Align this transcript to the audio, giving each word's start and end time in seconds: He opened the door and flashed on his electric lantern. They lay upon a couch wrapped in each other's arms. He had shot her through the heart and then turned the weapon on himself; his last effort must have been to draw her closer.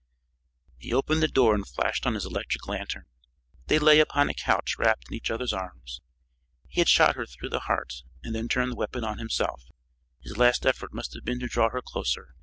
He 0.79 0.95
opened 0.95 1.21
the 1.21 1.27
door 1.27 1.53
and 1.53 1.63
flashed 1.63 2.07
on 2.07 2.15
his 2.15 2.25
electric 2.25 2.67
lantern. 2.67 3.05
They 3.67 3.77
lay 3.77 3.99
upon 3.99 4.29
a 4.29 4.33
couch 4.33 4.79
wrapped 4.79 5.07
in 5.09 5.13
each 5.13 5.29
other's 5.29 5.53
arms. 5.53 6.01
He 6.67 6.81
had 6.81 6.89
shot 6.89 7.15
her 7.15 7.27
through 7.27 7.49
the 7.49 7.59
heart 7.69 8.01
and 8.23 8.33
then 8.33 8.47
turned 8.47 8.71
the 8.71 8.75
weapon 8.77 9.03
on 9.03 9.19
himself; 9.19 9.61
his 10.23 10.37
last 10.37 10.65
effort 10.65 10.91
must 10.91 11.13
have 11.13 11.23
been 11.23 11.39
to 11.39 11.47
draw 11.47 11.69
her 11.69 11.83
closer. 11.83 12.33